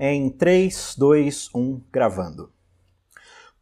[0.00, 2.52] Em 3, 2, 1, gravando.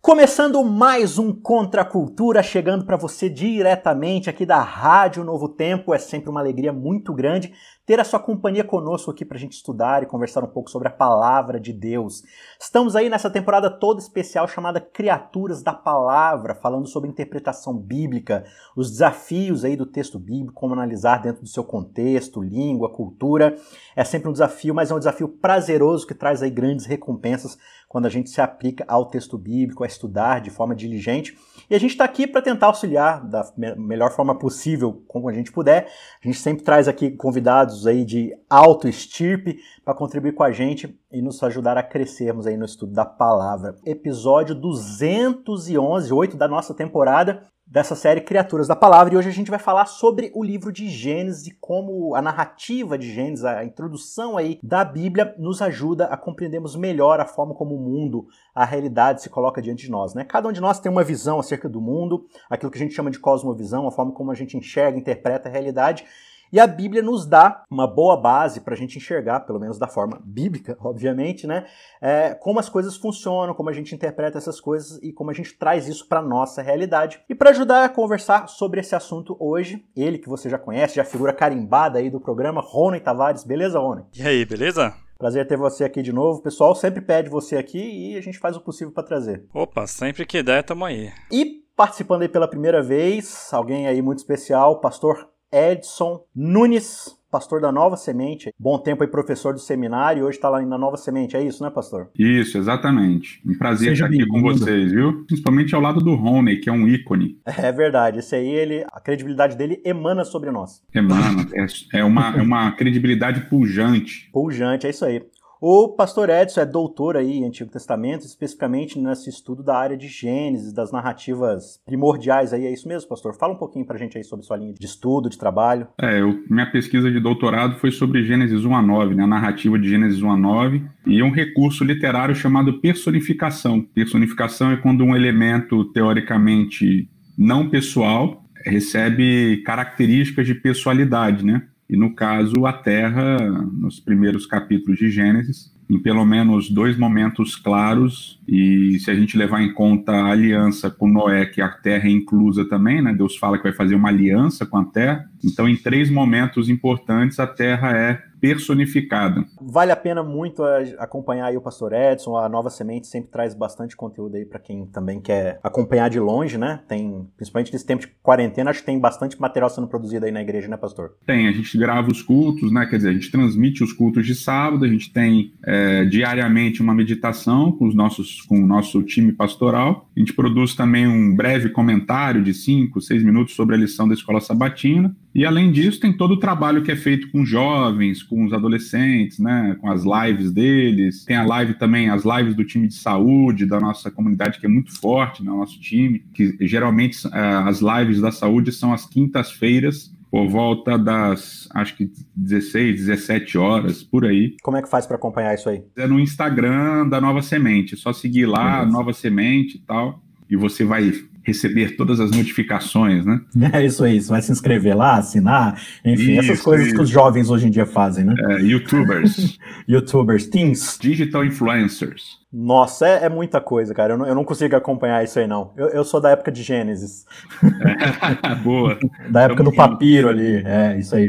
[0.07, 5.93] Começando mais um Contra a Cultura, chegando para você diretamente aqui da Rádio Novo Tempo.
[5.93, 7.53] É sempre uma alegria muito grande
[7.85, 10.87] ter a sua companhia conosco aqui para a gente estudar e conversar um pouco sobre
[10.87, 12.23] a palavra de Deus.
[12.61, 18.45] Estamos aí nessa temporada toda especial chamada Criaturas da Palavra, falando sobre interpretação bíblica,
[18.77, 23.57] os desafios aí do texto bíblico, como analisar dentro do seu contexto, língua, cultura.
[23.95, 28.07] É sempre um desafio, mas é um desafio prazeroso que traz aí grandes recompensas quando
[28.07, 31.37] a gente se aplica ao texto bíblico, a estudar de forma diligente.
[31.71, 35.53] E a gente está aqui para tentar auxiliar da melhor forma possível, como a gente
[35.53, 35.89] puder.
[36.23, 40.99] A gente sempre traz aqui convidados aí de alto estirpe para contribuir com a gente
[41.17, 43.75] e nos ajudar a crescermos aí no estudo da palavra.
[43.87, 49.51] Episódio 211, 8 da nossa temporada dessa série Criaturas da Palavra e hoje a gente
[49.51, 54.37] vai falar sobre o livro de Gênesis e como a narrativa de Gênesis, a introdução
[54.37, 59.23] aí da Bíblia nos ajuda a compreendermos melhor a forma como o mundo, a realidade
[59.23, 60.23] se coloca diante de nós, né?
[60.23, 63.11] Cada um de nós tem uma visão acerca do mundo, aquilo que a gente chama
[63.11, 66.05] de cosmovisão, a forma como a gente enxerga, interpreta a realidade
[66.53, 69.89] e a Bíblia nos dá uma boa base para a gente enxergar, pelo menos da
[69.89, 71.67] forma bíblica, obviamente, né?
[72.01, 75.55] É, como as coisas funcionam, como a gente interpreta essas coisas e como a gente
[75.55, 77.21] traz isso para nossa realidade.
[77.29, 81.05] E para ajudar a conversar sobre esse assunto hoje, ele que você já conhece, já
[81.05, 83.45] figura carimbada aí do programa, Rony Tavares.
[83.45, 84.05] Beleza, Rony?
[84.15, 84.95] E aí, beleza?
[85.19, 86.41] Prazer ter você aqui de novo.
[86.41, 89.47] O pessoal sempre pede você aqui e a gente faz o possível para trazer.
[89.53, 91.11] Opa, sempre que der, tamo aí.
[91.33, 97.73] E participando aí pela primeira vez, alguém aí muito especial, pastor Edson Nunes, pastor da
[97.73, 98.53] Nova Semente.
[98.61, 101.71] Bom tempo aí, professor do seminário, hoje está lá na Nova Semente, é isso, né,
[101.71, 102.11] pastor?
[102.19, 103.41] Isso, exatamente.
[103.47, 105.25] Um prazer Seja estar aqui com vocês, viu?
[105.25, 107.39] Principalmente ao lado do Rony, que é um ícone.
[107.67, 110.83] É verdade, esse aí, ele, a credibilidade dele emana sobre nós.
[110.95, 114.29] Emana, é, é, uma, é uma credibilidade pujante.
[114.33, 115.23] Pujante, é isso aí.
[115.69, 120.07] O pastor Edson é doutor aí em Antigo Testamento, especificamente nesse estudo da área de
[120.07, 123.35] Gênesis, das narrativas primordiais aí, é isso mesmo, pastor?
[123.35, 125.89] Fala um pouquinho pra gente aí sobre sua linha de estudo, de trabalho.
[126.01, 129.77] É, eu, minha pesquisa de doutorado foi sobre Gênesis 1 a 9, né, a narrativa
[129.77, 133.83] de Gênesis 1 a 9, e um recurso literário chamado personificação.
[133.83, 141.63] Personificação é quando um elemento teoricamente não pessoal recebe características de pessoalidade, né?
[141.89, 143.39] E no caso, a Terra,
[143.73, 149.39] nos primeiros capítulos de Gênesis, em pelo menos dois momentos claros, e se a gente
[149.39, 153.15] levar em conta a aliança com Noé, que a terra é inclusa também, né?
[153.15, 155.31] Deus fala que vai fazer uma aliança com a terra.
[155.45, 159.45] Então, em três momentos importantes, a terra é personificada.
[159.61, 160.63] Vale a pena muito
[160.99, 164.87] acompanhar aí o Pastor Edson, a Nova Semente sempre traz bastante conteúdo aí para quem
[164.87, 166.81] também quer acompanhar de longe, né?
[166.89, 170.43] Tem, principalmente nesse tempo de quarentena, acho que tem bastante material sendo produzido aí na
[170.43, 171.13] igreja, né, pastor?
[171.27, 172.87] Tem, a gente grava os cultos, né?
[172.87, 176.95] Quer dizer, a gente transmite os cultos de sábado, a gente tem é, diariamente uma
[176.95, 180.09] meditação com os nossos, com o nosso time pastoral.
[180.17, 184.15] A gente produz também um breve comentário de cinco, seis minutos sobre a lição da
[184.15, 185.15] escola sabatina.
[185.37, 189.39] E além disso, tem todo o trabalho que é feito com jovens, com os adolescentes,
[189.39, 191.27] né, com as lives deles.
[191.27, 194.69] Tem a live também, as lives do time de saúde da nossa comunidade, que é
[194.69, 199.05] muito forte no né, nosso time, que geralmente eh, as lives da saúde são às
[199.05, 204.57] quintas-feiras, por volta das, acho que 16, 17 horas, por aí.
[204.63, 205.83] Como é que faz para acompanhar isso aí?
[205.99, 210.57] É no Instagram da Nova Semente, é só seguir lá, Nova Semente e tal, e
[210.57, 211.13] você vai
[211.47, 213.41] receber todas as notificações, né?
[213.73, 216.97] É isso aí, você vai se inscrever lá, assinar, enfim, isso, essas coisas isso.
[216.97, 218.35] que os jovens hoje em dia fazem, né?
[218.51, 219.59] É, YouTubers.
[219.87, 220.99] YouTubers, teens.
[221.01, 222.39] Digital influencers.
[222.53, 224.15] Nossa, é, é, muita coisa, cara.
[224.15, 225.73] Eu não, eu não, consigo acompanhar isso aí, não.
[225.77, 227.27] Eu, eu sou da época de Gênesis.
[228.65, 228.99] Boa.
[229.31, 230.41] da época Tamo do papiro junto.
[230.41, 230.63] ali.
[230.65, 231.27] É, isso aí.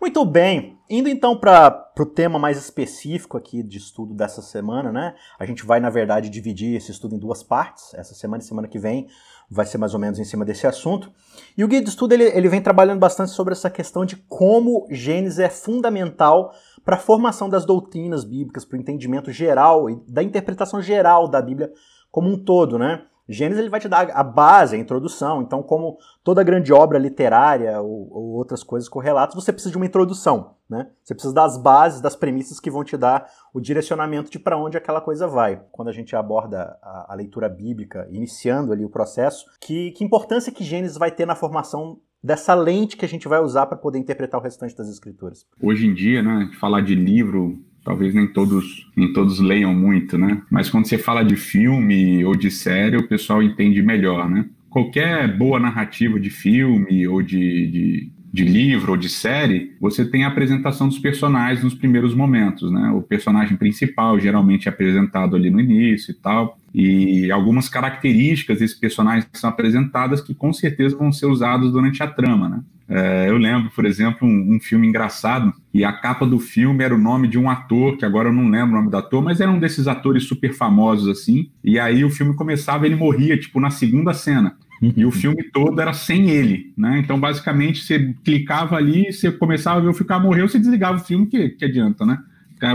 [0.00, 0.78] Muito bem.
[0.88, 5.14] Indo então para o tema mais específico aqui de estudo dessa semana, né?
[5.38, 7.92] A gente vai, na verdade, dividir esse estudo em duas partes.
[7.94, 9.06] Essa semana e semana que vem
[9.50, 11.10] vai ser mais ou menos em cima desse assunto.
[11.56, 14.86] E o guia de estudo ele, ele vem trabalhando bastante sobre essa questão de como
[14.90, 20.22] Gênesis é fundamental para a formação das doutrinas bíblicas, para o entendimento geral e da
[20.22, 21.72] interpretação geral da Bíblia
[22.10, 23.02] como um todo, né?
[23.32, 25.40] Gênesis ele vai te dar a base, a introdução.
[25.42, 29.86] Então, como toda grande obra literária ou, ou, outras coisas correlatas, você precisa de uma
[29.86, 30.88] introdução, né?
[31.02, 34.76] Você precisa das bases, das premissas que vão te dar o direcionamento de para onde
[34.76, 35.62] aquela coisa vai.
[35.70, 40.52] Quando a gente aborda a, a, leitura bíblica, iniciando ali o processo, que, que importância
[40.52, 43.98] que Gênesis vai ter na formação dessa lente que a gente vai usar para poder
[43.98, 45.46] interpretar o restante das escrituras?
[45.62, 50.42] Hoje em dia, né, falar de livro talvez nem todos, nem todos leiam muito, né?
[50.50, 54.46] Mas quando você fala de filme ou de série, o pessoal entende melhor, né?
[54.68, 60.24] Qualquer boa narrativa de filme ou de, de de livro ou de série, você tem
[60.24, 62.90] a apresentação dos personagens nos primeiros momentos, né?
[62.90, 68.78] O personagem principal geralmente é apresentado ali no início e tal, e algumas características desses
[68.78, 72.60] personagens são apresentadas que com certeza vão ser usadas durante a trama, né?
[72.90, 76.92] É, eu lembro, por exemplo, um, um, filme engraçado, e a capa do filme era
[76.92, 79.40] o nome de um ator, que agora eu não lembro o nome do ator, mas
[79.40, 81.50] era um desses atores super famosos assim.
[81.62, 84.56] E aí o filme começava, ele morria, tipo, na segunda cena.
[84.96, 86.98] E o filme todo era sem ele, né?
[86.98, 91.04] Então, basicamente, você clicava ali, você começava a ver o ficar morreu, você desligava o
[91.04, 92.18] filme, que, que adianta, né?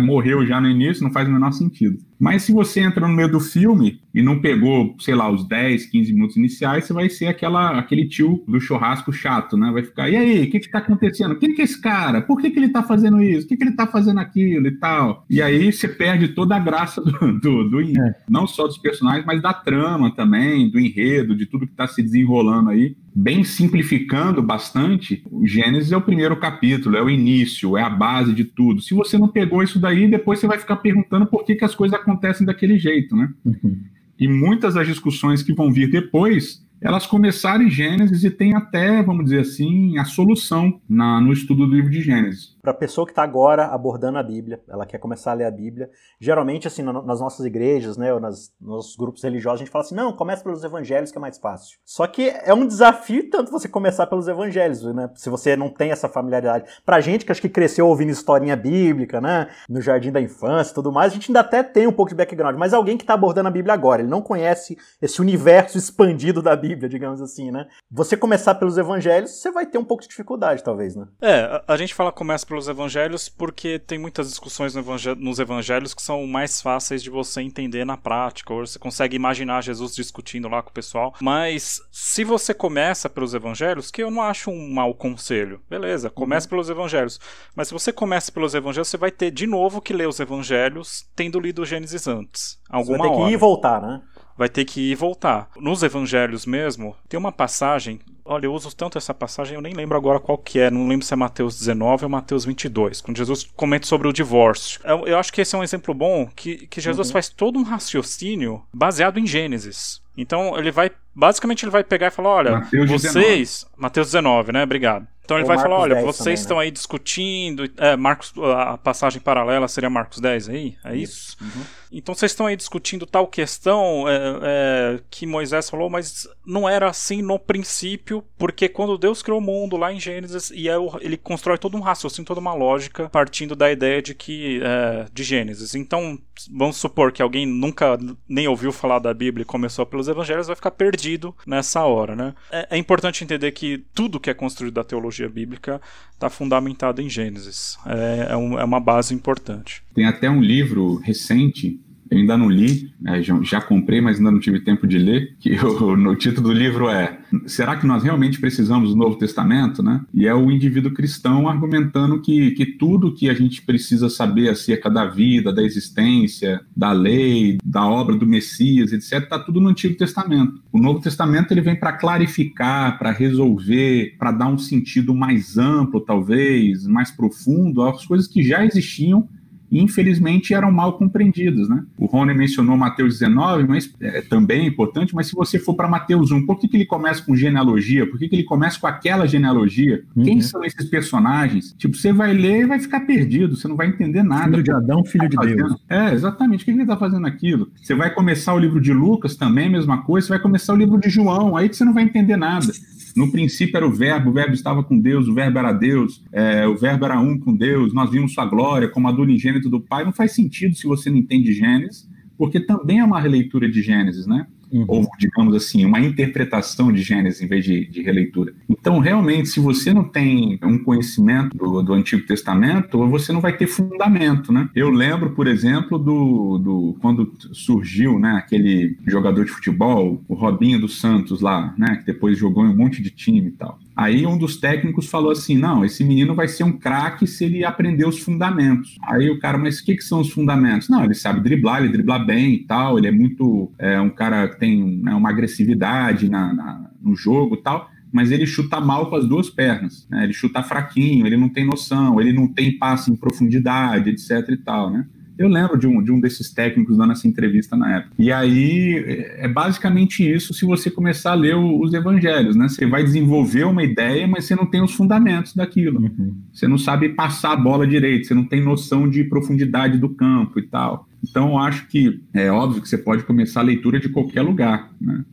[0.01, 1.97] Morreu já no início, não faz o menor sentido.
[2.19, 5.88] Mas se você entra no meio do filme e não pegou, sei lá, os 10,
[5.88, 9.69] 15 minutos iniciais, você vai ser aquela, aquele tio do churrasco chato, né?
[9.71, 11.35] Vai ficar, e aí, o que que tá acontecendo?
[11.35, 12.21] Quem que é esse cara?
[12.21, 13.45] Por que que ele tá fazendo isso?
[13.45, 15.25] O que que ele tá fazendo aquilo e tal?
[15.29, 18.15] E aí você perde toda a graça do, do, do é.
[18.29, 22.01] não só dos personagens, mas da trama também, do enredo, de tudo que tá se
[22.01, 22.95] desenrolando aí.
[23.18, 28.33] Bem simplificando bastante, o Gênesis é o primeiro capítulo, é o início, é a base
[28.33, 28.81] de tudo.
[28.81, 31.73] Se você não pegou isso daí, depois você vai ficar perguntando por que que as
[31.73, 33.30] coisas acontecem daquele jeito, né?
[33.44, 33.81] Uhum.
[34.19, 39.01] E muitas das discussões que vão vir depois elas começaram em Gênesis e tem até,
[39.01, 42.56] vamos dizer assim, a solução na, no estudo do livro de Gênesis.
[42.62, 45.51] Para a pessoa que está agora abordando a Bíblia, ela quer começar a ler a
[45.51, 45.89] Bíblia,
[46.19, 49.95] geralmente, assim, nas nossas igrejas, né, ou nas, nos grupos religiosos, a gente fala assim,
[49.95, 51.77] não, começa pelos evangelhos que é mais fácil.
[51.86, 55.92] Só que é um desafio tanto você começar pelos evangelhos, né, se você não tem
[55.92, 56.66] essa familiaridade.
[56.86, 60.75] Pra gente que acho que cresceu ouvindo historinha bíblica, né, no jardim da infância e
[60.75, 63.13] tudo mais, a gente ainda até tem um pouco de background, mas alguém que está
[63.13, 67.51] abordando a Bíblia agora, ele não conhece esse universo expandido da Bíblia, Bíblia, digamos assim,
[67.51, 67.67] né?
[67.91, 71.07] Você começar pelos evangelhos, você vai ter um pouco de dificuldade, talvez, né?
[71.21, 75.39] É, a, a gente fala começa pelos evangelhos porque tem muitas discussões no evangel nos
[75.39, 79.94] evangelhos que são mais fáceis de você entender na prática, ou você consegue imaginar Jesus
[79.95, 81.13] discutindo lá com o pessoal.
[81.21, 86.47] Mas se você começa pelos evangelhos, que eu não acho um mau conselho, beleza, comece
[86.47, 86.51] uhum.
[86.51, 87.19] pelos evangelhos.
[87.56, 91.07] Mas se você começa pelos evangelhos, você vai ter de novo que ler os evangelhos
[91.15, 92.59] tendo lido o Gênesis antes.
[92.69, 93.25] Alguma você vai ter hora.
[93.25, 94.01] que ir e voltar, né?
[94.37, 95.49] Vai ter que ir e voltar.
[95.57, 99.97] Nos evangelhos mesmo, tem uma passagem, olha, eu uso tanto essa passagem, eu nem lembro
[99.97, 103.47] agora qual que é, não lembro se é Mateus 19 ou Mateus 22, quando Jesus
[103.55, 104.79] comenta sobre o divórcio.
[104.83, 107.13] Eu, eu acho que esse é um exemplo bom, que, que Jesus uhum.
[107.13, 110.01] faz todo um raciocínio baseado em Gênesis.
[110.17, 113.65] Então ele vai, basicamente ele vai pegar e falar, olha, Mateus vocês, 19.
[113.77, 115.07] Mateus 19, né, obrigado.
[115.25, 116.63] Então ele vai Marcos falar, olha, vocês também, estão né?
[116.63, 121.36] aí discutindo, é, Marcos, a passagem paralela seria Marcos 10 aí, é isso?
[121.42, 121.63] Uhum.
[121.92, 126.89] Então vocês estão aí discutindo tal questão é, é, que Moisés falou, mas não era
[126.89, 131.16] assim no princípio, porque quando Deus criou o mundo lá em Gênesis, e é ele
[131.16, 135.74] constrói todo um raciocínio, toda uma lógica, partindo da ideia de que é, de Gênesis.
[135.74, 136.19] Então
[136.51, 137.98] vamos supor que alguém nunca
[138.28, 142.33] nem ouviu falar da Bíblia e começou pelos Evangelhos, vai ficar perdido nessa hora, né?
[142.51, 145.81] É, é importante entender que tudo que é construído da teologia teologia bíblica
[146.13, 147.77] está fundamentado em Gênesis.
[147.85, 149.81] É, é, um, é uma base importante.
[149.94, 151.79] Tem até um livro recente
[152.10, 155.36] eu ainda não li, né, já, já, comprei, mas ainda não tive tempo de ler,
[155.40, 159.84] que o, no título do livro é Será que nós realmente precisamos do Novo Testamento?
[159.84, 160.02] Né?
[160.13, 164.90] E é o indivíduo cristão argumentando que, que tudo que a gente precisa saber acerca
[164.90, 169.98] da vida, da existência, da lei, da obra do Messias, etc., está tudo no Antigo
[169.98, 170.62] Testamento.
[170.72, 176.00] O Novo Testamento ele vem para clarificar, para resolver, para dar um sentido mais amplo,
[176.00, 179.28] talvez, mais profundo às coisas que já existiam
[179.75, 181.68] e infelizmente eram mal compreendidas.
[181.68, 181.83] Né?
[181.98, 185.85] O Rony mencionou Mateus 19, mas é, também é importante, mas se você for para
[185.85, 188.09] Mateus 1, por que, que ele começa com genealogia?
[188.09, 190.02] Por que, que ele começa com aquela genealogia?
[190.16, 190.23] Uhum.
[190.23, 191.76] Quem são esses personagens?
[191.78, 194.52] Tipo, você vai ler e vai ficar perdido, você não vai entender nada.
[194.52, 195.76] Filho de Adão, filho de Deus.
[195.90, 196.61] É, exatamente.
[196.61, 197.69] O que, que ele está fazendo aquilo?
[197.76, 200.97] Você vai começar o livro de Lucas também, mesma coisa, você vai começar o livro
[200.97, 202.71] de João, aí que você não vai entender nada.
[203.16, 206.68] No princípio era o verbo, o verbo estava com Deus, o verbo era Deus, é,
[206.68, 209.80] o verbo era um com Deus, nós vimos sua glória como a do unigênito do
[209.80, 210.04] Pai.
[210.04, 214.28] Não faz sentido se você não entende Gênesis, porque também é uma releitura de Gênesis,
[214.28, 214.45] né?
[214.72, 214.86] Uhum.
[214.88, 218.54] ou, digamos assim, uma interpretação de Gênesis em vez de, de, releitura.
[218.69, 223.56] Então, realmente, se você não tem um conhecimento do, do, Antigo Testamento, você não vai
[223.56, 224.69] ter fundamento, né?
[224.76, 230.80] Eu lembro, por exemplo, do, do quando surgiu, né, aquele jogador de futebol, o Robinho
[230.80, 233.80] dos Santos lá, né, que depois jogou em um monte de time e tal.
[233.95, 237.64] Aí um dos técnicos falou assim: não, esse menino vai ser um craque se ele
[237.64, 238.97] aprender os fundamentos.
[239.04, 240.90] Aí o cara, mas o que, que são os fundamentos?
[240.90, 243.71] Não, ele sabe driblar, ele dribla bem e tal, ele é muito.
[243.80, 248.31] É um cara que tem né, uma agressividade na, na, no jogo e tal, mas
[248.31, 250.06] ele chuta mal com as duas pernas.
[250.09, 250.25] Né?
[250.25, 254.57] Ele chuta fraquinho, ele não tem noção, ele não tem passe em profundidade, etc e
[254.57, 255.06] tal, né?
[255.37, 258.15] Eu lembro de um, de um desses técnicos dando essa entrevista na época.
[258.18, 262.68] E aí é, é basicamente isso se você começar a ler o, os evangelhos, né?
[262.68, 265.99] Você vai desenvolver uma ideia, mas você não tem os fundamentos daquilo.
[266.01, 266.35] Uhum.
[266.54, 270.59] Você não sabe passar a bola direito, você não tem noção de profundidade do campo
[270.59, 271.07] e tal.
[271.23, 274.92] Então, eu acho que é óbvio que você pode começar a leitura de qualquer lugar,
[274.99, 275.23] né?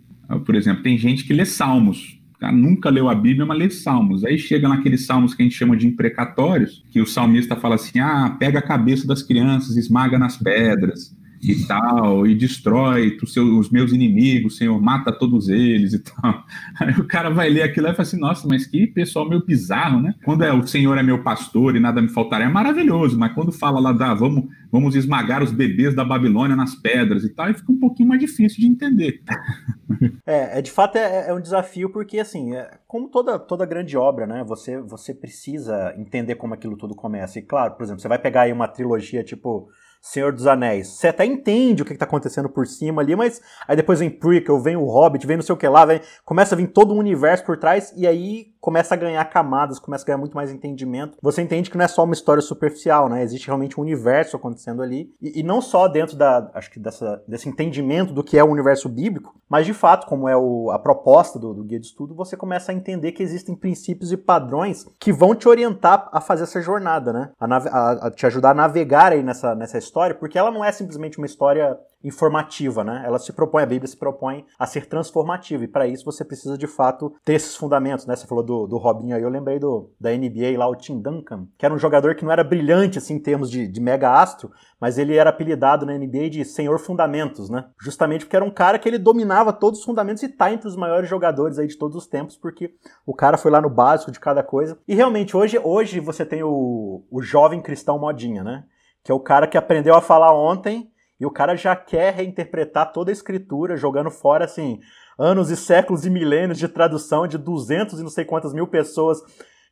[0.46, 4.24] Por exemplo, tem gente que lê salmos cara nunca leu a Bíblia, mas lê salmos.
[4.24, 8.00] Aí chega naqueles salmos que a gente chama de imprecatórios, que o salmista fala assim:
[8.00, 13.92] ah, pega a cabeça das crianças, esmaga nas pedras e tal, e destrói os meus
[13.92, 16.44] inimigos, Senhor, mata todos eles e tal.
[16.78, 20.00] Aí o cara vai ler aquilo e fala assim, nossa, mas que pessoal meio bizarro,
[20.00, 20.14] né?
[20.24, 23.50] Quando é o Senhor é meu pastor e nada me faltará, é maravilhoso, mas quando
[23.50, 27.54] fala lá da vamos, vamos esmagar os bebês da Babilônia nas pedras e tal, aí
[27.54, 29.22] fica um pouquinho mais difícil de entender.
[30.24, 33.96] É, é de fato é, é um desafio porque, assim, é, como toda, toda grande
[33.96, 37.38] obra, né, você, você precisa entender como aquilo tudo começa.
[37.38, 39.68] E claro, por exemplo, você vai pegar aí uma trilogia tipo
[40.02, 40.88] Senhor dos Anéis.
[40.88, 44.60] Você até entende o que está acontecendo por cima ali, mas aí depois vem Prequel,
[44.60, 46.98] vem o Hobbit, vem não sei o que lá, vem, começa a vir todo um
[46.98, 51.18] universo por trás e aí começa a ganhar camadas, começa a ganhar muito mais entendimento.
[51.20, 53.20] Você entende que não é só uma história superficial, né?
[53.20, 55.12] Existe realmente um universo acontecendo ali.
[55.20, 58.48] E, e não só dentro da, acho que dessa, desse entendimento do que é o
[58.48, 62.14] universo bíblico, mas de fato, como é o, a proposta do, do guia de estudo,
[62.14, 66.44] você começa a entender que existem princípios e padrões que vão te orientar a fazer
[66.44, 67.30] essa jornada, né?
[67.40, 70.70] A, a, a te ajudar a navegar aí nessa, nessa história, porque ela não é
[70.70, 73.02] simplesmente uma história informativa, né?
[73.04, 76.58] Ela se propõe, a Bíblia se propõe a ser transformativa, e para isso você precisa
[76.58, 78.16] de fato ter esses fundamentos, né?
[78.16, 81.46] Você falou do, do Robinho aí, eu lembrei do, da NBA lá, o Tim Duncan,
[81.56, 84.50] que era um jogador que não era brilhante assim em termos de, de mega astro,
[84.80, 87.66] mas ele era apelidado na NBA de Senhor Fundamentos, né?
[87.80, 90.76] Justamente porque era um cara que ele dominava todos os fundamentos e tá entre os
[90.76, 92.74] maiores jogadores aí de todos os tempos, porque
[93.06, 94.78] o cara foi lá no básico de cada coisa.
[94.86, 98.64] E realmente, hoje, hoje você tem o, o jovem cristão modinha, né?
[99.04, 100.91] Que é o cara que aprendeu a falar ontem
[101.22, 104.80] e o cara já quer reinterpretar toda a escritura, jogando fora, assim,
[105.16, 109.22] anos e séculos e milênios de tradução de 200 e não sei quantas mil pessoas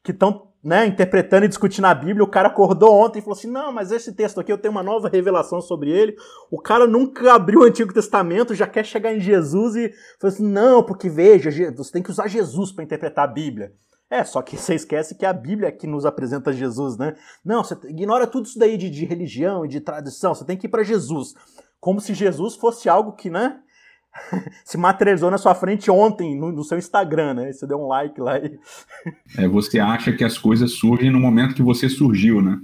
[0.01, 2.23] que estão né, interpretando e discutindo a Bíblia.
[2.23, 4.85] O cara acordou ontem e falou assim: não, mas esse texto aqui eu tenho uma
[4.85, 6.15] nova revelação sobre ele.
[6.53, 10.47] O cara nunca abriu o Antigo Testamento, já quer chegar em Jesus e falou assim:
[10.47, 13.73] não, porque veja, você tem que usar Jesus para interpretar a Bíblia.
[14.11, 17.15] É, só que você esquece que a Bíblia é que nos apresenta Jesus, né?
[17.45, 20.67] Não, você ignora tudo isso daí de, de religião e de tradição, você tem que
[20.67, 21.35] ir para Jesus.
[21.79, 23.59] Como se Jesus fosse algo que, né?
[24.65, 27.53] se materializou na sua frente ontem no, no, seu Instagram, né?
[27.53, 28.59] Você deu um like lá e.
[29.39, 32.59] é, você acha que as coisas surgem no momento que você surgiu, né?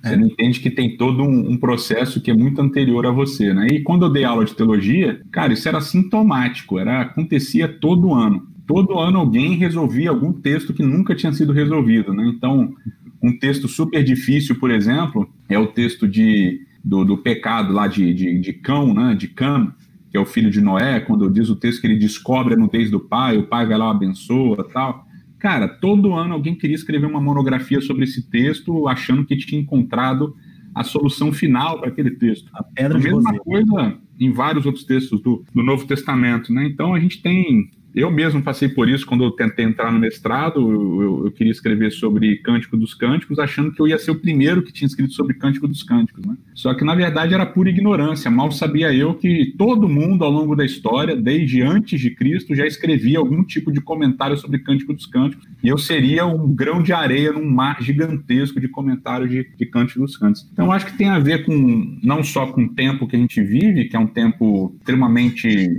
[0.00, 0.16] Você é.
[0.16, 3.66] não entende que tem todo um, um, processo que é muito anterior a você, né?
[3.72, 8.51] E quando eu dei aula de teologia, cara, isso era sintomático, era acontecia todo ano
[8.72, 12.26] todo ano alguém resolvia algum texto que nunca tinha sido resolvido, né?
[12.34, 12.74] Então,
[13.22, 18.14] um texto super difícil, por exemplo, é o texto de, do, do pecado lá de,
[18.14, 19.14] de, de Cão, né?
[19.14, 19.74] De Cam,
[20.10, 22.90] que é o filho de Noé, quando diz o texto que ele descobre a nudez
[22.90, 25.06] do pai, o pai vai lá, abençoa tal.
[25.38, 30.34] Cara, todo ano alguém queria escrever uma monografia sobre esse texto, achando que tinha encontrado
[30.74, 32.48] a solução final para aquele texto.
[32.54, 36.64] A pedra a mesma coisa em vários outros textos do, do Novo Testamento, né?
[36.64, 40.60] Então a gente tem eu mesmo passei por isso quando eu tentei entrar no mestrado.
[40.60, 44.62] Eu, eu, queria escrever sobre Cântico dos Cânticos, achando que eu ia ser o primeiro
[44.62, 46.24] que tinha escrito sobre Cântico dos Cânticos.
[46.24, 46.36] Né?
[46.54, 48.30] Só que, na verdade, era pura ignorância.
[48.30, 52.66] Mal sabia eu que todo mundo, ao longo da história, desde antes de Cristo, já
[52.66, 55.46] escrevia algum tipo de comentário sobre Cântico dos Cânticos.
[55.62, 60.00] E eu seria um grão de areia num mar gigantesco de comentários de, de Cântico
[60.00, 60.48] dos Cânticos.
[60.52, 63.42] Então, acho que tem a ver com não só com o tempo que a gente
[63.42, 65.78] vive, que é um tempo extremamente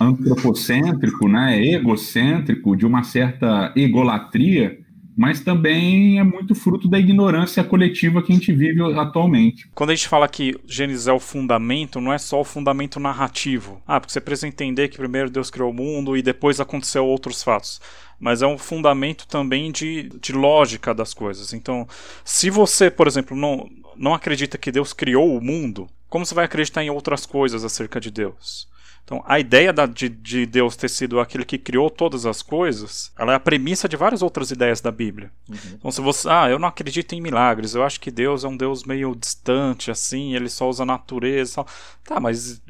[0.00, 4.78] antropocêntrico, né, egocêntrico, de uma certa egolatria,
[5.16, 9.66] mas também é muito fruto da ignorância coletiva que a gente vive atualmente.
[9.74, 13.80] Quando a gente fala que Gênesis é o fundamento, não é só o fundamento narrativo.
[13.86, 17.42] Ah, porque você precisa entender que primeiro Deus criou o mundo e depois aconteceu outros
[17.42, 17.80] fatos.
[18.20, 21.54] Mas é um fundamento também de, de lógica das coisas.
[21.54, 21.88] Então,
[22.22, 26.44] se você, por exemplo, não, não acredita que Deus criou o mundo, como você vai
[26.44, 28.68] acreditar em outras coisas acerca de Deus?
[29.06, 33.12] Então, a ideia da, de, de, Deus ter sido aquele que criou todas as coisas,
[33.16, 35.30] ela é a premissa de várias outras ideias da Bíblia.
[35.48, 35.56] Uhum.
[35.74, 38.56] Então, se você, ah, eu não acredito em milagres, eu acho que Deus é um
[38.56, 41.64] Deus meio distante, assim, ele só usa a natureza.
[42.06, 42.62] Tá, mas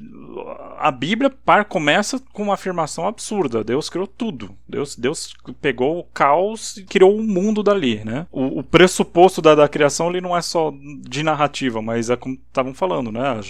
[0.78, 3.62] a Bíblia par, começa com uma afirmação absurda.
[3.62, 4.56] Deus criou tudo.
[4.66, 8.26] Deus, Deus pegou o caos e criou um mundo dali, né?
[8.32, 12.38] O, o pressuposto da, da, criação ele não é só de narrativa, mas é como
[12.48, 13.40] estavam falando, né?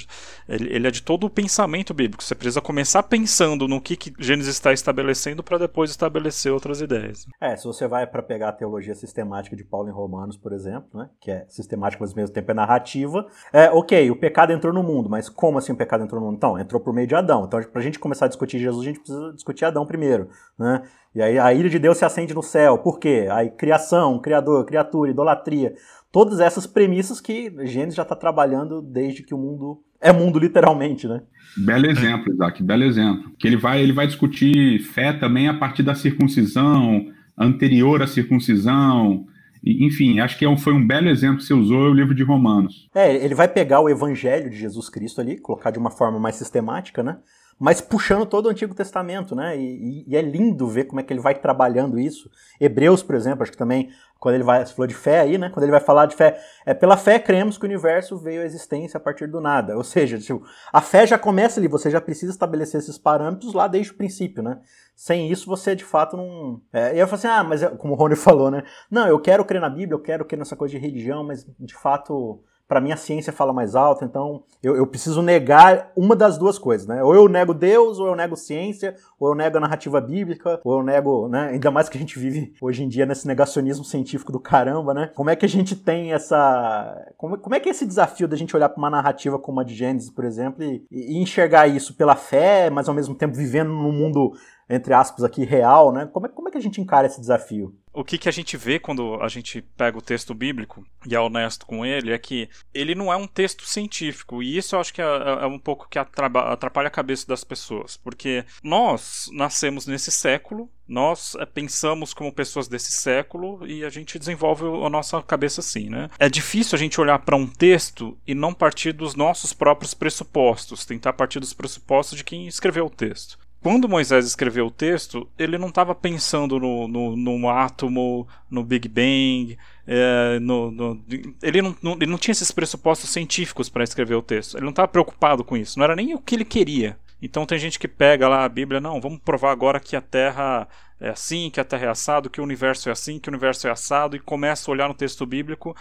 [0.48, 2.24] Ele, ele, é de todo o pensamento bíblico.
[2.24, 7.26] Você precisa começar pensando no que, que Gênesis está estabelecendo para depois estabelecer outras ideias.
[7.40, 11.00] É, se você vai para pegar a teologia sistemática de Paulo em Romanos, por exemplo,
[11.00, 11.08] né?
[11.20, 13.26] Que é sistemática, mas ao mesmo tempo é narrativa.
[13.52, 16.36] É, ok, o pecado entrou no mundo, mas como assim o pecado entrou no mundo?
[16.36, 17.44] Então, entrou por meio de Adão.
[17.44, 20.28] Então, para a gente começar a discutir Jesus, a gente precisa discutir Adão primeiro,
[20.58, 20.82] né?
[21.16, 22.76] E aí a ira de Deus se acende no céu.
[22.76, 23.26] Por quê?
[23.30, 25.74] Aí criação, criador, criatura, idolatria.
[26.16, 31.06] Todas essas premissas que Gênesis já está trabalhando desde que o mundo é mundo literalmente,
[31.06, 31.20] né?
[31.58, 33.32] Belo exemplo, Isaac, belo exemplo.
[33.38, 37.04] Que ele vai, ele vai discutir fé também a partir da circuncisão,
[37.38, 39.26] anterior à circuncisão,
[39.62, 42.22] enfim, acho que é foi um belo exemplo que você usou, é o livro de
[42.22, 42.88] Romanos.
[42.94, 46.36] É, ele vai pegar o evangelho de Jesus Cristo ali, colocar de uma forma mais
[46.36, 47.18] sistemática, né?
[47.58, 49.56] Mas puxando todo o Antigo Testamento, né?
[49.56, 52.30] E, e, é lindo ver como é que ele vai trabalhando isso.
[52.60, 55.48] Hebreus, por exemplo, acho que também, quando ele vai, falou de fé aí, né?
[55.48, 58.44] Quando ele vai falar de fé, é pela fé cremos que o universo veio à
[58.44, 59.74] existência a partir do nada.
[59.74, 63.66] Ou seja, tipo, a fé já começa ali, você já precisa estabelecer esses parâmetros lá
[63.66, 64.60] desde o princípio, né?
[64.94, 66.60] Sem isso, você de fato não.
[66.70, 68.64] É, e eu falo assim, ah, mas como o Rony falou, né?
[68.90, 71.74] Não, eu quero crer na Bíblia, eu quero crer nessa coisa de religião, mas de
[71.74, 76.36] fato para mim a ciência fala mais alto, então eu, eu, preciso negar uma das
[76.36, 77.02] duas coisas, né?
[77.02, 80.78] Ou eu nego Deus, ou eu nego ciência, ou eu nego a narrativa bíblica, ou
[80.78, 81.50] eu nego, né?
[81.52, 85.10] Ainda mais que a gente vive hoje em dia nesse negacionismo científico do caramba, né?
[85.14, 87.06] Como é que a gente tem essa.
[87.16, 89.64] Como, como é que é esse desafio da gente olhar para uma narrativa como a
[89.64, 93.68] de Gênesis, por exemplo, e, e enxergar isso pela fé, mas ao mesmo tempo vivendo
[93.68, 94.32] num mundo
[94.68, 96.06] entre aspas, aqui real, né?
[96.12, 97.74] Como é, como é que a gente encara esse desafio?
[97.92, 101.20] O que, que a gente vê quando a gente pega o texto bíblico e é
[101.20, 104.92] honesto com ele é que ele não é um texto científico, e isso eu acho
[104.92, 109.86] que é, é, é um pouco que atrapalha a cabeça das pessoas, porque nós nascemos
[109.86, 115.22] nesse século, nós é, pensamos como pessoas desse século e a gente desenvolve a nossa
[115.22, 116.10] cabeça assim, né?
[116.18, 120.84] É difícil a gente olhar para um texto e não partir dos nossos próprios pressupostos,
[120.84, 125.58] tentar partir dos pressupostos de quem escreveu o texto quando Moisés escreveu o texto, ele
[125.58, 131.04] não estava pensando no, no, no, átomo, no Big Bang, é, no, no,
[131.42, 134.56] ele, não, não, ele não tinha esses pressupostos científicos para escrever o texto.
[134.56, 135.80] Ele não estava preocupado com isso.
[135.80, 136.96] Não era nem o que ele queria.
[137.20, 140.68] Então tem gente que pega lá a Bíblia, não, vamos provar agora que a Terra
[141.00, 143.66] é assim, que a Terra é assado, que o universo é assim, que o universo
[143.66, 145.74] é assado, e começa a olhar no texto bíblico.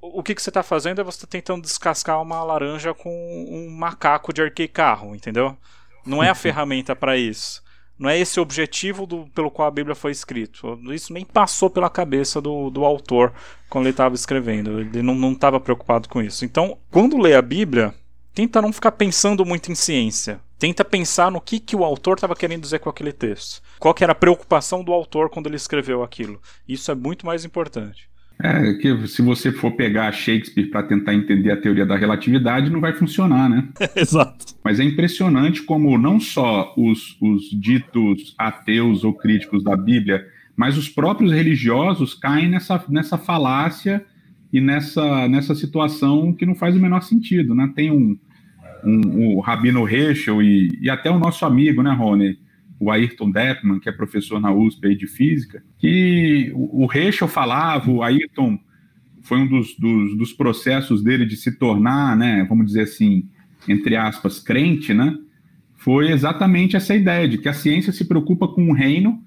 [0.00, 3.10] O que, que você está fazendo é você tá tentando descascar uma laranja com
[3.48, 5.56] um macaco de arquei carro, entendeu?
[6.06, 7.62] Não é a ferramenta para isso.
[7.98, 10.58] Não é esse o objetivo do, pelo qual a Bíblia foi escrita.
[10.92, 13.32] Isso nem passou pela cabeça do, do autor
[13.70, 14.80] quando ele estava escrevendo.
[14.80, 16.44] Ele não estava preocupado com isso.
[16.44, 17.94] Então, quando lê a Bíblia,
[18.34, 20.40] tenta não ficar pensando muito em ciência.
[20.58, 23.62] Tenta pensar no que, que o autor estava querendo dizer com aquele texto.
[23.78, 26.40] Qual que era a preocupação do autor quando ele escreveu aquilo.
[26.68, 28.08] Isso é muito mais importante.
[28.38, 32.80] É que se você for pegar Shakespeare para tentar entender a teoria da relatividade, não
[32.80, 33.66] vai funcionar, né?
[33.96, 34.44] Exato.
[34.62, 40.76] Mas é impressionante como não só os, os ditos ateus ou críticos da Bíblia, mas
[40.76, 44.04] os próprios religiosos caem nessa, nessa falácia
[44.52, 47.72] e nessa, nessa situação que não faz o menor sentido, né?
[47.74, 48.18] Tem um,
[48.84, 52.38] um, o Rabino Heschel e, e até o nosso amigo, né, Rony?
[52.78, 58.02] O Ayrton Deppman, que é professor na USP de física, que o, Heschel falava, o
[58.02, 58.58] Ayrton
[59.22, 63.28] foi um dos, dos, dos, processos dele de se tornar, né, vamos dizer assim,
[63.66, 65.16] entre aspas, crente, né,
[65.74, 69.22] foi exatamente essa ideia de que a ciência se preocupa com um reino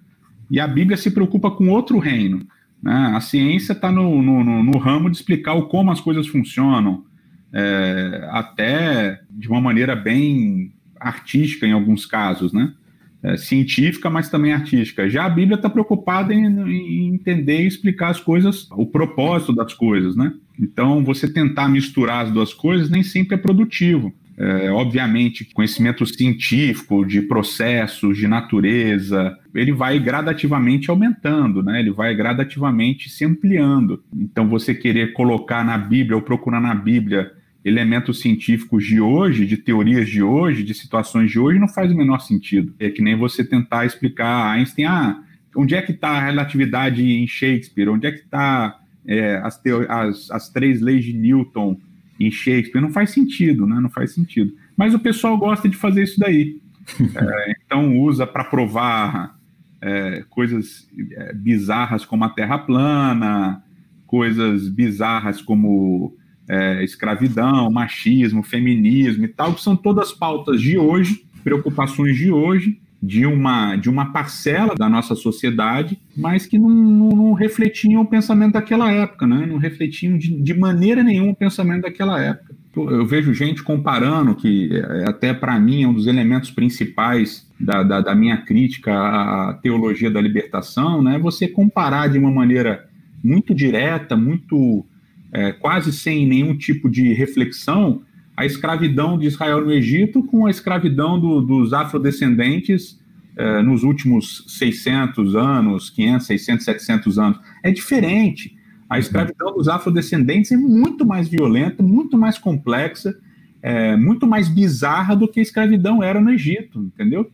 [0.49, 2.45] e a Bíblia se preocupa com outro reino.
[2.81, 3.13] Né?
[3.15, 7.05] A ciência está no, no, no, ramo de explicar o como as coisas funcionam,
[7.53, 12.73] é, até de uma maneira bem artística em alguns casos, né?
[13.21, 15.09] É, científica, mas também artística.
[15.09, 19.73] Já a Bíblia está preocupada em, em, entender e explicar as coisas, o propósito das
[19.73, 20.33] coisas, né?
[20.57, 24.13] Então, você tentar misturar as duas coisas nem sempre é produtivo.
[24.37, 31.81] É, obviamente, conhecimento científico de processos, de natureza, ele vai gradativamente aumentando, né?
[31.81, 34.01] ele vai gradativamente se ampliando.
[34.15, 39.57] Então, você querer colocar na Bíblia ou procurar na Bíblia elementos científicos de hoje, de
[39.57, 42.73] teorias de hoje, de situações de hoje, não faz o menor sentido.
[42.79, 45.21] É que nem você tentar explicar Einstein, ah,
[45.55, 47.89] onde é que está a relatividade em Shakespeare?
[47.89, 51.77] Onde é que está é, as, as, as três leis de Newton
[52.19, 52.81] em Shakespeare?
[52.81, 53.79] Não faz sentido, né?
[53.79, 54.53] Não faz sentido.
[54.77, 56.61] Mas o pessoal gosta de fazer isso daí.
[57.15, 59.37] é, então usa para provar
[59.81, 63.63] é, coisas é, bizarras como a Terra plana,
[64.07, 66.17] coisas bizarras como
[66.49, 72.79] é, escravidão, machismo, feminismo e tal, que são todas pautas de hoje, preocupações de hoje,
[73.01, 78.05] de uma, de uma parcela da nossa sociedade, mas que não, não, não refletiam o
[78.05, 79.45] pensamento daquela época, né?
[79.45, 82.55] não refletiam de, de maneira nenhuma o pensamento daquela época.
[82.75, 87.83] Eu vejo gente comparando, que é, até para mim é um dos elementos principais da,
[87.83, 91.17] da, da, minha crítica à teologia da libertação, né?
[91.17, 92.85] você comparar de uma maneira
[93.23, 94.85] muito direta, muito
[95.31, 98.01] é, quase sem nenhum tipo de reflexão,
[98.35, 102.99] a escravidão de Israel no Egito com a escravidão do, dos afrodescendentes
[103.39, 107.39] eh, nos últimos 600 anos, 500, 600, 700 anos.
[107.63, 108.53] É diferente.
[108.89, 108.99] A uhum.
[108.99, 113.17] escravidão dos afrodescendentes é muito mais violenta, muito mais complexa,
[113.61, 117.31] é, muito mais bizarra do que a escravidão era no Egito, entendeu?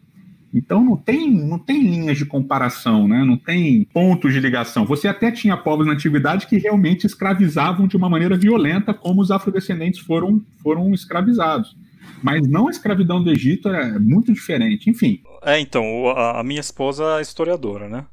[0.55, 3.25] Então não tem, não tem linhas de comparação, né?
[3.25, 4.85] não tem pontos de ligação.
[4.85, 9.31] Você até tinha povos na antiguidade que realmente escravizavam de uma maneira violenta, como os
[9.31, 11.75] afrodescendentes foram, foram escravizados.
[12.23, 15.21] Mas não a escravidão do Egito é muito diferente, enfim.
[15.43, 15.83] É, então,
[16.15, 18.05] a, minha esposa é historiadora, né?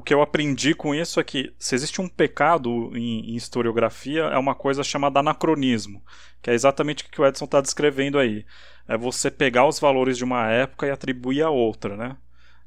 [0.00, 4.22] O que eu aprendi com isso é que se existe um pecado em, em, historiografia,
[4.22, 6.02] é uma coisa chamada anacronismo,
[6.40, 8.46] que é exatamente o que o Edson está descrevendo aí
[8.88, 12.16] é você pegar os valores de uma época e atribuir a outra, né?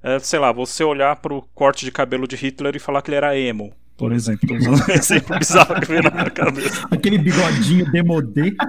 [0.04, 3.10] É, sei lá, você olhar para o corte de cabelo de Hitler e falar que
[3.10, 4.50] ele era emo, por exemplo.
[4.50, 6.88] Tô usando um exemplo bizarro que veio na minha cabeça.
[6.92, 8.54] Aquele bigodinho demodê.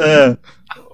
[0.00, 0.36] É.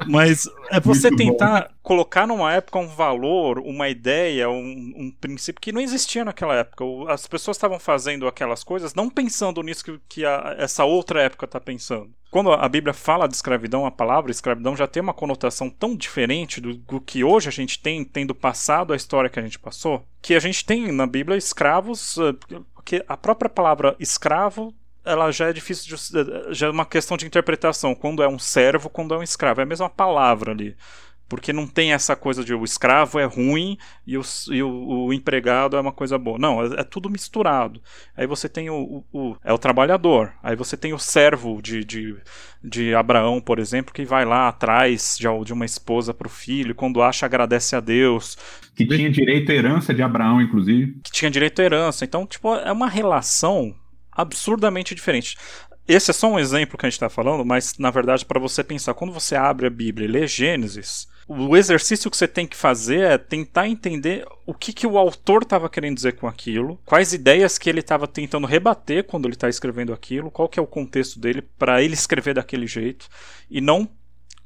[0.06, 1.68] Mas é você Muito tentar bom.
[1.82, 6.84] colocar numa época um valor, uma ideia, um, um, princípio que não existia naquela época.
[7.08, 11.44] As pessoas estavam fazendo aquelas coisas não pensando nisso que, que a, essa outra época
[11.44, 12.10] está pensando.
[12.30, 16.60] Quando a Bíblia fala de escravidão, a palavra escravidão já tem uma conotação tão diferente
[16.60, 20.04] do, do que hoje a gente tem, tendo passado a história que a gente passou,
[20.20, 24.74] que a gente tem na Bíblia escravos, eh, porque a própria palavra escravo
[25.04, 27.94] ela já é difícil de, já é uma questão de interpretação.
[27.94, 29.60] Quando é um servo quando é um escravo.
[29.60, 30.74] É a mesma palavra ali
[31.28, 35.12] porque não tem essa coisa de o escravo é ruim e o, e o, o
[35.12, 36.38] empregado é uma coisa boa.
[36.38, 37.80] Não, é, é tudo misturado.
[38.16, 42.16] Aí você tem o, o, é o trabalhador, aí você tem o servo de, de,
[42.64, 46.74] de Abraão, por exemplo, que vai lá atrás de, de uma esposa para o filho,
[46.74, 48.38] quando acha agradece a Deus.
[48.74, 50.98] Que tinha direito à herança de Abraão, inclusive.
[51.02, 52.04] Que tinha direito à herança.
[52.04, 53.74] Então, tipo, é uma relação
[54.10, 55.36] absurdamente diferente.
[55.86, 58.62] Esse é só um exemplo que a gente está falando, mas na verdade, para você
[58.62, 62.56] pensar, quando você abre a Bíblia e lê Gênesis, o exercício que você tem que
[62.56, 67.12] fazer é tentar entender o que, que o autor estava querendo dizer com aquilo, quais
[67.12, 70.66] ideias que ele estava tentando rebater quando ele está escrevendo aquilo, qual que é o
[70.66, 73.08] contexto dele para ele escrever daquele jeito,
[73.50, 73.86] e não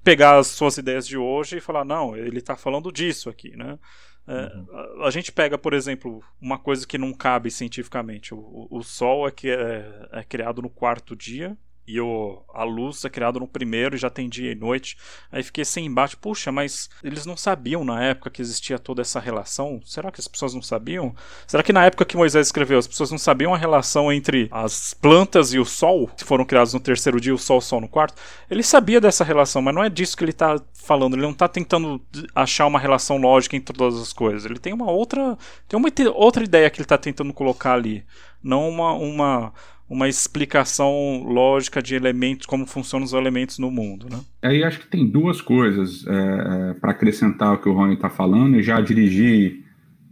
[0.02, 3.78] pegar as suas ideias de hoje e falar, não, ele está falando disso aqui, né?
[4.26, 5.02] É, uhum.
[5.02, 8.34] a, a, gente pega, por exemplo, uma coisa que não cabe cientificamente.
[8.34, 13.04] O, o, Sol é, que é, é criado no quarto dia e o, a luz
[13.04, 14.96] é criada no primeiro e já tem dia e noite.
[15.30, 16.16] Aí fiquei sem embate.
[16.16, 19.80] Puxa, mas eles não sabiam na época que existia toda essa relação?
[19.84, 21.14] Será que as pessoas não sabiam?
[21.46, 24.94] Será que na época que Moisés escreveu, as pessoas não sabiam a relação entre as
[24.94, 27.88] plantas e o sol, que foram criados no terceiro dia, o sol, o sol no
[27.88, 28.20] quarto?
[28.48, 31.14] Ele sabia dessa relação, mas não é disso que ele está falando.
[31.14, 32.00] Ele não está tentando
[32.34, 34.44] achar uma relação lógica entre todas as coisas.
[34.44, 35.36] Ele tem uma outra,
[35.68, 38.04] tem uma outra ideia que ele está tentando colocar ali,
[38.42, 39.52] não uma, uma
[39.92, 44.06] uma explicação lógica de elementos, como funcionam os elementos no mundo.
[44.10, 44.20] Né?
[44.40, 48.08] Aí acho que tem duas coisas é, é para acrescentar o que o Rony está
[48.08, 49.62] falando e já dirigir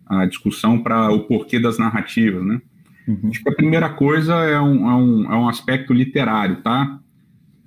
[0.05, 2.45] a discussão para o porquê das narrativas.
[2.45, 2.61] Né?
[3.09, 3.31] Uhum.
[3.31, 7.01] Acho que a primeira coisa é um, é um, é um aspecto literário, tá?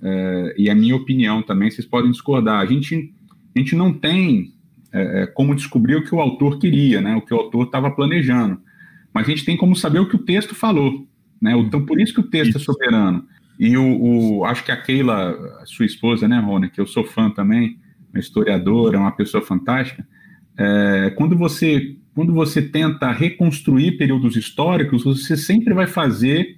[0.00, 2.60] É, e a minha opinião também, vocês podem discordar.
[2.60, 3.12] A gente,
[3.56, 4.52] a gente não tem
[4.92, 7.16] é, é como descobrir o que o autor queria, né?
[7.16, 8.60] o que o autor estava planejando.
[9.14, 11.06] Mas a gente tem como saber o que o texto falou.
[11.40, 11.56] Né?
[11.56, 12.70] Então, por isso que o texto é isso.
[12.70, 13.24] é soberano.
[13.58, 14.02] E o,
[14.38, 17.78] o, acho que a Keila, sua esposa, né, Rony, que eu sou fã também,
[18.12, 20.06] uma historiadora, uma pessoa fantástica,
[20.58, 26.56] é, quando você quando você tenta reconstruir períodos históricos, você sempre vai fazer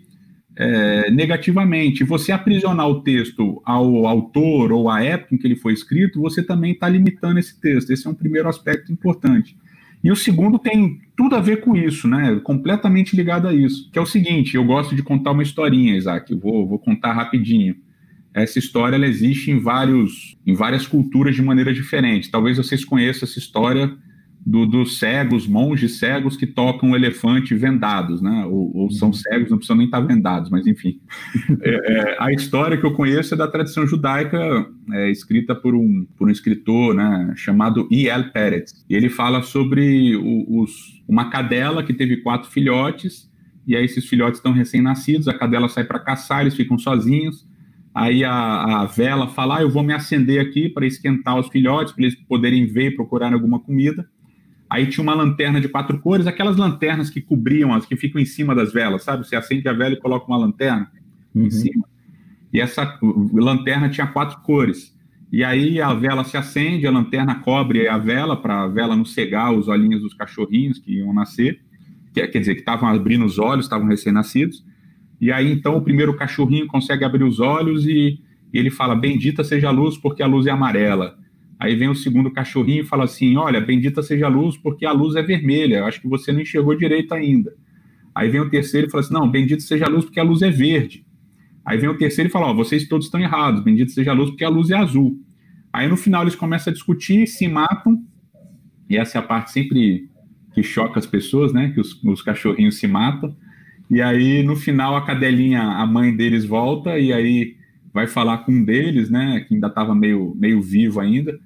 [0.55, 2.05] é, negativamente.
[2.05, 6.43] Você aprisionar o texto ao autor ou à época em que ele foi escrito, você
[6.43, 7.91] também está limitando esse texto.
[7.91, 9.57] Esse é um primeiro aspecto importante.
[10.07, 12.41] E o segundo tem tudo a ver com isso, né?
[12.45, 13.91] Completamente ligado a isso.
[13.91, 16.31] Que é o seguinte: eu gosto de contar uma historinha, Isaac.
[16.31, 17.75] Eu vou, vou contar rapidinho.
[18.33, 22.31] Essa história ela existe em, vários, em várias culturas de maneira diferente.
[22.31, 23.99] Talvez vocês conheçam essa história
[24.47, 28.47] do, dos cegos, monges cegos que tocam um elefante vendados, né?
[28.47, 29.15] Ou, ou são uhum.
[29.15, 31.01] cegos, não precisam nem estar vendados, mas enfim.
[31.63, 34.39] É, é, a história que eu conheço é da tradição judaica,
[34.93, 38.31] é, escrita por um, por um escritor né, chamado E.L.
[38.31, 38.85] Peretz.
[38.89, 43.31] E ele fala sobre o, os, uma cadela que teve quatro filhotes,
[43.67, 47.47] e aí esses filhotes estão recém-nascidos, a cadela sai para caçar, eles ficam sozinhos.
[47.95, 51.93] Aí a, a vela fala: ah, eu vou me acender aqui para esquentar os filhotes,
[51.93, 54.09] para eles poderem ver e procurarem alguma comida.
[54.69, 58.25] Aí tinha uma lanterna de quatro cores, aquelas lanternas que cobriam, as que ficam em
[58.25, 59.27] cima das velas, sabe?
[59.27, 60.91] Você acende a vela e coloca uma lanterna
[61.35, 61.47] uhum.
[61.47, 61.85] em cima.
[62.53, 62.99] E essa
[63.33, 64.97] lanterna tinha quatro cores.
[65.31, 69.05] E aí a vela se acende, a lanterna cobre a vela para a vela não
[69.05, 71.61] cegar os olhinhos dos cachorrinhos que iam nascer,
[72.15, 74.65] quer dizer, que estavam abrindo os olhos, estavam recém-nascidos.
[75.21, 78.21] E aí, então, o primeiro cachorrinho consegue abrir os olhos e,
[78.53, 81.19] e ele fala: Bendita seja a luz, porque a luz é amarela.
[81.59, 84.93] Aí vem o segundo cachorrinho e fala assim: Olha, bendita seja a luz, porque a
[84.93, 85.85] luz é vermelha.
[85.85, 87.55] Acho que você não enxergou direito ainda.
[88.15, 90.43] Aí vem o terceiro e fala assim: Não, bendita seja a luz, porque a luz
[90.43, 91.07] é verde.
[91.65, 94.31] Aí vem o terceiro e fala: Ó, vocês todos estão errados, bendita seja a luz,
[94.31, 95.19] porque a luz é azul.
[95.73, 98.03] Aí no final eles começam a discutir, se matam,
[98.89, 100.09] e essa é a parte sempre
[100.55, 101.71] que choca as pessoas, né?
[101.71, 103.37] Que os, os cachorrinhos se matam.
[103.91, 107.57] E aí, no final, a cadelinha, a mãe deles volta e aí
[107.97, 111.39] vai falar com um deles, né, que ainda estava meio, meio vivo ainda.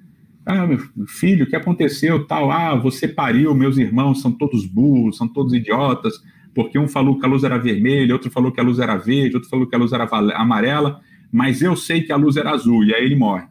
[0.45, 2.25] Ah, meu filho, o que aconteceu?
[2.25, 6.13] Tal, ah, você pariu, meus irmãos são todos burros, são todos idiotas,
[6.53, 9.35] porque um falou que a luz era vermelha, outro falou que a luz era verde,
[9.35, 10.99] outro falou que a luz era amarela,
[11.31, 13.45] mas eu sei que a luz era azul, e aí ele morre.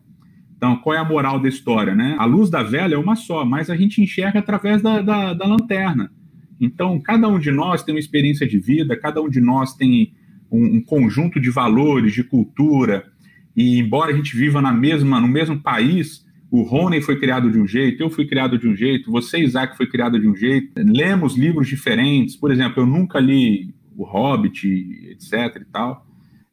[0.57, 2.17] Então, qual é a moral da história, né?
[2.19, 5.47] A luz da vela é uma só, mas a gente enxerga através da, da, da
[5.47, 6.13] lanterna.
[6.61, 10.13] Então, cada um de nós tem uma experiência de vida, cada um de nós tem
[10.51, 13.05] um, um conjunto de valores, de cultura,
[13.57, 17.59] e embora a gente viva na mesma, no mesmo país, o Rony foi criado de
[17.59, 20.73] um jeito, eu fui criado de um jeito, você, Isaac, foi criado de um jeito.
[20.77, 22.35] Lemos livros diferentes.
[22.35, 24.67] Por exemplo, eu nunca li O Hobbit,
[25.11, 25.61] etc.
[25.61, 26.05] e tal.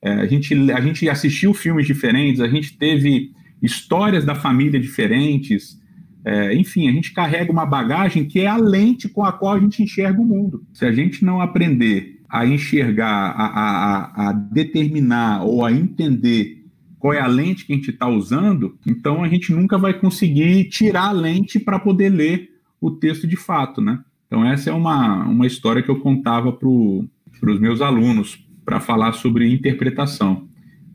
[0.01, 3.31] É, a, gente, a gente assistiu filmes diferentes, a gente teve
[3.62, 5.81] histórias da família diferentes.
[6.23, 9.60] É, enfim, a gente carrega uma bagagem que é a lente com a qual a
[9.60, 10.63] gente enxerga o mundo.
[10.73, 16.56] Se a gente não aprender a enxergar, a, a, a determinar ou a entender
[16.99, 20.65] qual é a lente que a gente está usando, então a gente nunca vai conseguir
[20.65, 22.49] tirar a lente para poder ler
[22.81, 23.99] o texto de fato, né?
[24.25, 29.13] Então essa é uma, uma história que eu contava para os meus alunos para falar
[29.13, 30.47] sobre interpretação.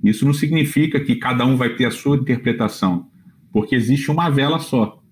[0.03, 3.07] Isso não significa que cada um vai ter a sua interpretação,
[3.53, 5.03] porque existe uma vela só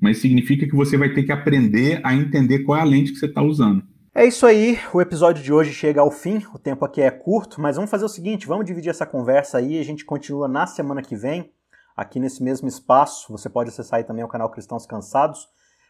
[0.00, 3.18] mas significa que você vai ter que aprender a entender qual é a lente que
[3.18, 3.82] você está usando.
[4.14, 7.60] É isso aí, o episódio de hoje chega ao fim, o tempo aqui é curto,
[7.60, 11.02] mas vamos fazer o seguinte, vamos dividir essa conversa aí, a gente continua na semana
[11.02, 11.52] que vem,
[11.94, 15.46] aqui nesse mesmo espaço, você pode acessar aí também o canal Cristãos Cansados,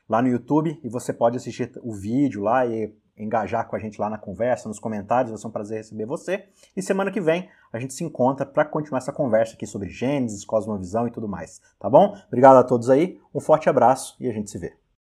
[0.09, 4.01] lá no YouTube, e você pode assistir o vídeo lá e engajar com a gente
[4.01, 6.49] lá na conversa, nos comentários, vai ser um prazer receber você.
[6.77, 10.45] E semana que vem a gente se encontra para continuar essa conversa aqui sobre Gênesis,
[10.45, 12.17] cosmovisão e tudo mais, tá bom?
[12.27, 14.88] Obrigado a todos aí, um forte abraço e a gente se vê.